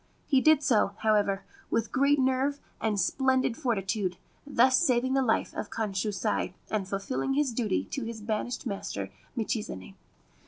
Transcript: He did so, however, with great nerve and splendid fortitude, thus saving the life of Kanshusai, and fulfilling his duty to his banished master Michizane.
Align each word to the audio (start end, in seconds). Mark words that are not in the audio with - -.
He 0.25 0.41
did 0.41 0.63
so, 0.63 0.93
however, 1.03 1.43
with 1.69 1.91
great 1.91 2.17
nerve 2.17 2.59
and 2.81 2.99
splendid 2.99 3.55
fortitude, 3.55 4.17
thus 4.47 4.79
saving 4.79 5.13
the 5.13 5.21
life 5.21 5.53
of 5.53 5.69
Kanshusai, 5.69 6.55
and 6.71 6.87
fulfilling 6.87 7.33
his 7.35 7.53
duty 7.53 7.83
to 7.91 8.03
his 8.03 8.19
banished 8.19 8.65
master 8.65 9.11
Michizane. 9.37 9.93